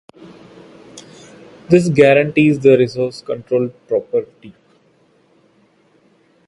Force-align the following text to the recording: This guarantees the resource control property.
This 1.69 1.89
guarantees 1.89 2.57
the 2.61 2.75
resource 2.75 3.21
control 3.21 3.69
property. 3.87 4.55